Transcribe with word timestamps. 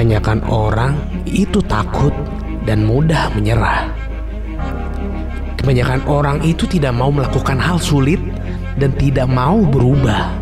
Kebanyakan 0.00 0.40
orang 0.48 0.96
itu 1.28 1.60
takut 1.68 2.08
dan 2.64 2.88
mudah 2.88 3.28
menyerah. 3.36 3.84
Kebanyakan 5.60 6.00
orang 6.08 6.40
itu 6.40 6.64
tidak 6.64 6.96
mau 6.96 7.12
melakukan 7.12 7.60
hal 7.60 7.76
sulit 7.76 8.16
dan 8.80 8.96
tidak 8.96 9.28
mau 9.28 9.60
berubah. 9.60 10.32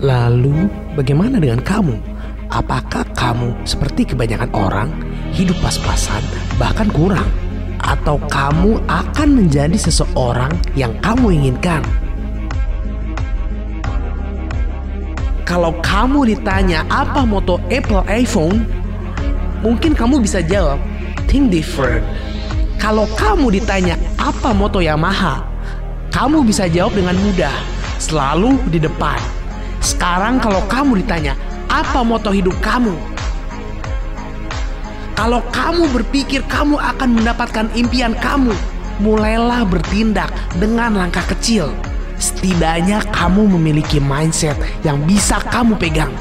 Lalu, 0.00 0.72
bagaimana 0.96 1.36
dengan 1.36 1.60
kamu? 1.60 1.92
Apakah 2.48 3.04
kamu 3.12 3.60
seperti 3.68 4.08
kebanyakan 4.08 4.48
orang 4.56 4.88
hidup 5.36 5.60
pas-pasan, 5.60 6.24
bahkan 6.56 6.88
kurang, 6.96 7.28
atau 7.76 8.16
kamu 8.32 8.80
akan 8.88 9.28
menjadi 9.36 9.76
seseorang 9.76 10.56
yang 10.72 10.96
kamu 11.04 11.44
inginkan? 11.44 11.84
Kalau 15.52 15.76
kamu 15.84 16.32
ditanya 16.32 16.80
apa 16.88 17.28
moto 17.28 17.60
Apple 17.68 18.00
iPhone, 18.08 18.64
mungkin 19.60 19.92
kamu 19.92 20.24
bisa 20.24 20.40
jawab, 20.40 20.80
think 21.28 21.52
different. 21.52 22.00
Kalau 22.80 23.04
kamu 23.20 23.60
ditanya 23.60 24.00
apa 24.16 24.56
moto 24.56 24.80
Yamaha, 24.80 25.44
kamu 26.08 26.48
bisa 26.48 26.72
jawab 26.72 26.96
dengan 26.96 27.20
mudah, 27.20 27.52
selalu 28.00 28.56
di 28.72 28.80
depan. 28.80 29.20
Sekarang 29.84 30.40
kalau 30.40 30.64
kamu 30.72 31.04
ditanya 31.04 31.36
apa 31.68 32.00
moto 32.00 32.32
hidup 32.32 32.56
kamu, 32.64 32.96
kalau 35.12 35.44
kamu 35.52 35.84
berpikir 35.92 36.40
kamu 36.48 36.80
akan 36.80 37.12
mendapatkan 37.12 37.68
impian 37.76 38.16
kamu, 38.24 38.56
mulailah 39.04 39.68
bertindak 39.68 40.32
dengan 40.56 40.96
langkah 40.96 41.28
kecil. 41.28 41.68
Setidaknya 42.22 43.02
kamu 43.10 43.50
memiliki 43.58 43.98
mindset 43.98 44.54
yang 44.86 45.02
bisa 45.02 45.42
kamu 45.42 45.74
pegang. 45.74 46.14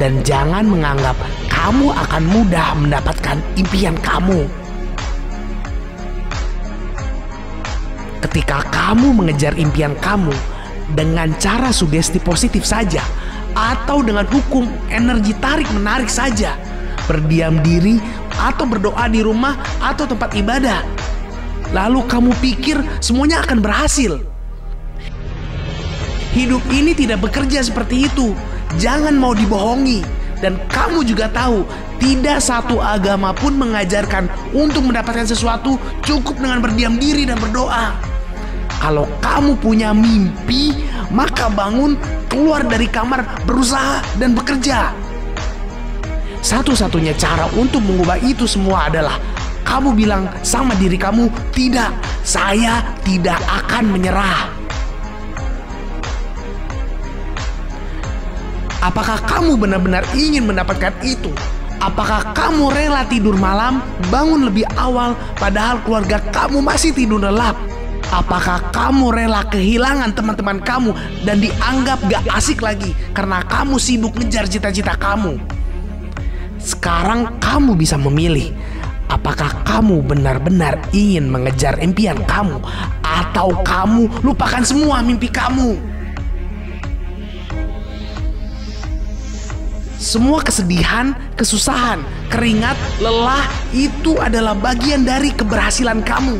Dan 0.00 0.24
jangan 0.24 0.64
menganggap 0.64 1.12
kamu 1.52 1.92
akan 1.92 2.24
mudah 2.24 2.72
mendapatkan 2.80 3.36
impian 3.60 3.92
kamu. 4.00 4.48
Ketika 8.24 8.64
kamu 8.72 9.12
mengejar 9.12 9.52
impian 9.60 9.92
kamu 10.00 10.32
dengan 10.96 11.36
cara 11.36 11.68
sugesti 11.68 12.16
positif 12.16 12.64
saja 12.64 13.04
atau 13.52 14.00
dengan 14.00 14.24
hukum 14.24 14.64
energi 14.88 15.36
tarik 15.36 15.68
menarik 15.76 16.08
saja, 16.08 16.56
berdiam 17.04 17.60
diri 17.60 18.00
atau 18.40 18.64
berdoa 18.64 19.04
di 19.12 19.20
rumah 19.20 19.60
atau 19.84 20.08
tempat 20.08 20.32
ibadah. 20.32 20.80
Lalu 21.76 22.08
kamu 22.08 22.32
pikir 22.40 22.80
semuanya 23.04 23.44
akan 23.44 23.60
berhasil. 23.60 24.35
Hidup 26.36 26.60
ini 26.68 26.92
tidak 26.92 27.24
bekerja 27.24 27.64
seperti 27.64 28.12
itu. 28.12 28.36
Jangan 28.76 29.16
mau 29.16 29.32
dibohongi. 29.32 30.04
Dan 30.36 30.60
kamu 30.68 31.00
juga 31.08 31.32
tahu, 31.32 31.64
tidak 31.96 32.44
satu 32.44 32.76
agama 32.76 33.32
pun 33.32 33.56
mengajarkan 33.56 34.28
untuk 34.52 34.84
mendapatkan 34.84 35.24
sesuatu 35.24 35.80
cukup 36.04 36.36
dengan 36.36 36.60
berdiam 36.60 37.00
diri 37.00 37.24
dan 37.24 37.40
berdoa. 37.40 37.96
Kalau 38.76 39.08
kamu 39.24 39.56
punya 39.56 39.96
mimpi, 39.96 40.76
maka 41.08 41.48
bangun, 41.48 41.96
keluar 42.28 42.68
dari 42.68 42.84
kamar, 42.84 43.24
berusaha 43.48 44.04
dan 44.20 44.36
bekerja. 44.36 44.92
Satu-satunya 46.44 47.16
cara 47.16 47.48
untuk 47.56 47.80
mengubah 47.80 48.20
itu 48.20 48.44
semua 48.44 48.92
adalah 48.92 49.16
kamu 49.64 49.96
bilang 49.96 50.28
sama 50.44 50.76
diri 50.76 51.00
kamu, 51.00 51.32
"Tidak, 51.56 51.90
saya 52.20 52.84
tidak 53.08 53.40
akan 53.40 53.88
menyerah." 53.88 54.55
Apakah 58.86 59.18
kamu 59.26 59.58
benar-benar 59.58 60.06
ingin 60.14 60.46
mendapatkan 60.46 60.94
itu? 61.02 61.34
Apakah 61.82 62.30
kamu 62.38 62.70
rela 62.70 63.02
tidur 63.10 63.34
malam, 63.34 63.82
bangun 64.14 64.46
lebih 64.46 64.62
awal, 64.78 65.18
padahal 65.34 65.82
keluarga 65.82 66.22
kamu 66.30 66.62
masih 66.62 66.94
tidur 66.94 67.18
lelap? 67.18 67.58
Apakah 68.14 68.70
kamu 68.70 69.10
rela 69.10 69.42
kehilangan 69.50 70.14
teman-teman 70.14 70.62
kamu 70.62 70.94
dan 71.26 71.42
dianggap 71.42 71.98
gak 72.06 72.22
asik 72.30 72.62
lagi 72.62 72.94
karena 73.10 73.42
kamu 73.42 73.74
sibuk 73.82 74.14
ngejar 74.14 74.46
cita-cita 74.46 74.94
kamu? 74.94 75.34
Sekarang 76.62 77.42
kamu 77.42 77.74
bisa 77.74 77.98
memilih 77.98 78.54
apakah 79.10 79.50
kamu 79.66 79.98
benar-benar 80.06 80.78
ingin 80.94 81.26
mengejar 81.26 81.74
impian 81.82 82.22
kamu 82.30 82.62
atau 83.02 83.50
kamu 83.66 84.06
lupakan 84.22 84.62
semua 84.62 85.02
mimpi 85.02 85.26
kamu. 85.26 85.95
Semua 90.06 90.38
kesedihan, 90.38 91.18
kesusahan, 91.34 91.98
keringat, 92.30 92.78
lelah 93.02 93.42
itu 93.74 94.14
adalah 94.22 94.54
bagian 94.54 95.02
dari 95.02 95.34
keberhasilan 95.34 95.98
kamu. 96.06 96.38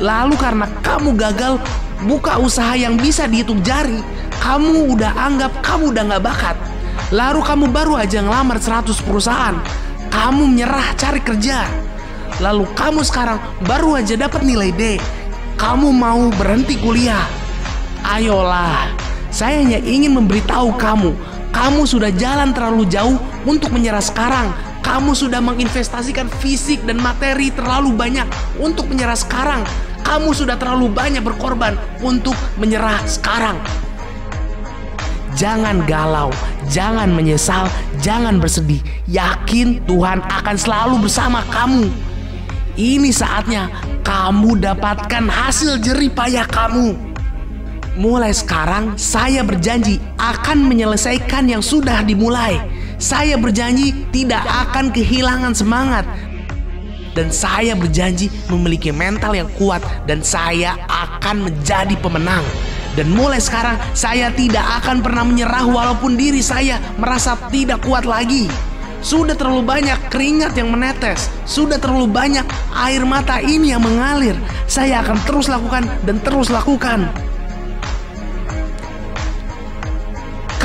Lalu 0.00 0.32
karena 0.40 0.64
kamu 0.80 1.12
gagal 1.20 1.60
buka 2.08 2.40
usaha 2.40 2.72
yang 2.80 2.96
bisa 2.96 3.28
dihitung 3.28 3.60
jari, 3.60 4.00
kamu 4.40 4.96
udah 4.96 5.12
anggap 5.20 5.52
kamu 5.60 5.92
udah 5.92 6.16
gak 6.16 6.24
bakat. 6.32 6.56
Lalu 7.12 7.44
kamu 7.44 7.64
baru 7.68 8.00
aja 8.00 8.24
ngelamar 8.24 8.56
100 8.56 9.04
perusahaan, 9.04 9.60
kamu 10.08 10.48
menyerah 10.48 10.88
cari 10.96 11.20
kerja. 11.20 11.68
Lalu 12.40 12.72
kamu 12.72 13.04
sekarang 13.04 13.36
baru 13.68 14.00
aja 14.00 14.16
dapat 14.16 14.48
nilai 14.48 14.72
D, 14.72 14.96
kamu 15.60 15.92
mau 15.92 16.32
berhenti 16.40 16.80
kuliah. 16.80 17.28
Ayolah, 18.00 18.88
saya 19.28 19.60
hanya 19.60 19.76
ingin 19.76 20.16
memberitahu 20.16 20.72
kamu 20.80 21.12
kamu 21.52 21.88
sudah 21.88 22.12
jalan 22.12 22.52
terlalu 22.52 22.84
jauh 22.88 23.16
untuk 23.48 23.72
menyerah 23.72 24.02
sekarang. 24.02 24.52
Kamu 24.84 25.12
sudah 25.12 25.42
menginvestasikan 25.44 26.30
fisik 26.40 26.80
dan 26.88 26.96
materi 27.00 27.52
terlalu 27.52 27.92
banyak 27.92 28.24
untuk 28.56 28.88
menyerah 28.88 29.18
sekarang. 29.18 29.64
Kamu 30.00 30.32
sudah 30.32 30.56
terlalu 30.56 30.88
banyak 30.88 31.20
berkorban 31.20 31.76
untuk 32.00 32.32
menyerah 32.56 32.96
sekarang. 33.04 33.60
Jangan 35.36 35.84
galau, 35.84 36.32
jangan 36.72 37.12
menyesal, 37.12 37.68
jangan 38.00 38.40
bersedih. 38.40 38.80
Yakin 39.06 39.84
Tuhan 39.84 40.24
akan 40.24 40.56
selalu 40.56 41.04
bersama 41.04 41.44
kamu. 41.52 41.86
Ini 42.78 43.10
saatnya 43.10 43.68
kamu 44.06 44.62
dapatkan 44.62 45.26
hasil 45.26 45.82
jerih 45.84 46.10
payah 46.10 46.46
kamu. 46.46 47.17
Mulai 47.98 48.30
sekarang 48.30 48.94
saya 48.94 49.42
berjanji 49.42 49.98
akan 50.22 50.70
menyelesaikan 50.70 51.50
yang 51.50 51.58
sudah 51.58 52.06
dimulai. 52.06 52.54
Saya 52.94 53.34
berjanji 53.34 53.90
tidak 54.14 54.46
akan 54.46 54.94
kehilangan 54.94 55.50
semangat. 55.50 56.06
Dan 57.18 57.34
saya 57.34 57.74
berjanji 57.74 58.30
memiliki 58.46 58.94
mental 58.94 59.34
yang 59.34 59.50
kuat 59.58 59.82
dan 60.06 60.22
saya 60.22 60.78
akan 60.86 61.50
menjadi 61.50 61.98
pemenang. 61.98 62.46
Dan 62.94 63.10
mulai 63.10 63.42
sekarang 63.42 63.74
saya 63.98 64.30
tidak 64.30 64.62
akan 64.78 65.02
pernah 65.02 65.26
menyerah 65.26 65.66
walaupun 65.66 66.14
diri 66.14 66.38
saya 66.38 66.78
merasa 67.02 67.34
tidak 67.50 67.82
kuat 67.82 68.06
lagi. 68.06 68.46
Sudah 69.02 69.34
terlalu 69.34 69.66
banyak 69.66 69.98
keringat 70.06 70.54
yang 70.54 70.70
menetes, 70.70 71.34
sudah 71.50 71.82
terlalu 71.82 72.06
banyak 72.06 72.46
air 72.78 73.02
mata 73.02 73.42
ini 73.42 73.74
yang 73.74 73.82
mengalir. 73.82 74.38
Saya 74.70 75.02
akan 75.02 75.18
terus 75.26 75.50
lakukan 75.50 75.82
dan 76.06 76.22
terus 76.22 76.46
lakukan. 76.46 77.27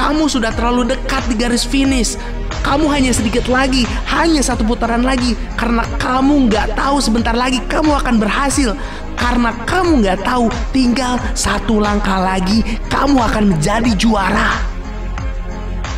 Kamu 0.03 0.27
sudah 0.27 0.51
terlalu 0.51 0.91
dekat 0.91 1.23
di 1.31 1.35
garis 1.39 1.63
finish. 1.63 2.19
Kamu 2.59 2.91
hanya 2.91 3.15
sedikit 3.15 3.47
lagi, 3.47 3.87
hanya 4.11 4.43
satu 4.43 4.67
putaran 4.67 4.99
lagi. 4.99 5.31
Karena 5.55 5.87
kamu 5.95 6.51
nggak 6.51 6.75
tahu 6.75 6.99
sebentar 6.99 7.31
lagi 7.31 7.63
kamu 7.71 8.03
akan 8.03 8.19
berhasil. 8.19 8.75
Karena 9.15 9.55
kamu 9.63 10.03
nggak 10.03 10.27
tahu 10.27 10.51
tinggal 10.75 11.15
satu 11.31 11.79
langkah 11.79 12.19
lagi 12.19 12.67
kamu 12.91 13.15
akan 13.15 13.55
menjadi 13.55 13.95
juara. 13.95 14.59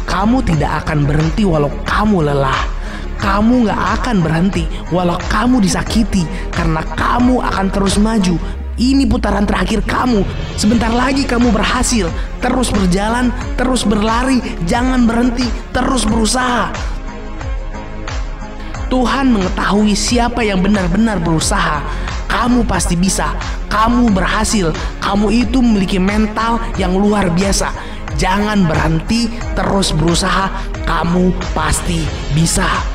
Kamu 0.06 0.46
tidak 0.46 0.86
akan 0.86 1.10
berhenti 1.10 1.42
walau 1.42 1.74
kamu 1.90 2.30
lelah. 2.30 2.62
Kamu 3.18 3.66
nggak 3.66 3.82
akan 3.98 4.22
berhenti 4.22 4.70
walau 4.94 5.18
kamu 5.34 5.66
disakiti 5.66 6.30
karena 6.54 6.86
kamu 6.94 7.42
akan 7.42 7.74
terus 7.74 7.98
maju 7.98 8.38
ini 8.76 9.08
putaran 9.08 9.48
terakhir 9.48 9.84
kamu. 9.88 10.28
Sebentar 10.60 10.92
lagi 10.92 11.24
kamu 11.24 11.52
berhasil. 11.56 12.12
Terus 12.44 12.72
berjalan, 12.76 13.32
terus 13.56 13.88
berlari, 13.88 14.44
jangan 14.68 15.08
berhenti, 15.08 15.48
terus 15.72 16.04
berusaha. 16.04 16.76
Tuhan 18.92 19.34
mengetahui 19.34 19.96
siapa 19.98 20.44
yang 20.46 20.62
benar-benar 20.62 21.20
berusaha. 21.24 21.82
Kamu 22.28 22.68
pasti 22.68 23.00
bisa. 23.00 23.34
Kamu 23.72 24.12
berhasil. 24.12 24.72
Kamu 25.00 25.32
itu 25.32 25.64
memiliki 25.64 25.98
mental 25.98 26.60
yang 26.76 26.96
luar 26.96 27.32
biasa. 27.32 27.72
Jangan 28.16 28.64
berhenti, 28.68 29.28
terus 29.56 29.92
berusaha. 29.96 30.52
Kamu 30.84 31.32
pasti 31.56 32.04
bisa. 32.32 32.95